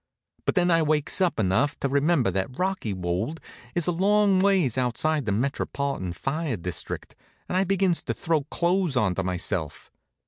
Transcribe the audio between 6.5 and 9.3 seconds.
district, and I begins to throw clothes onto